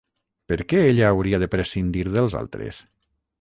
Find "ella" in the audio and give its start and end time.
0.93-1.05